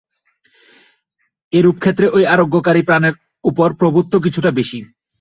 এরূপ 1.53 1.75
ক্ষেত্রে 1.79 2.05
ঐ 2.09 2.19
আরোগ্যকারীর 2.33 2.87
প্রাণের 2.87 3.13
উপর 3.43 3.67
প্রভুত্ব 3.79 4.13
কিছুটা 4.25 4.49
বেশী। 4.51 4.79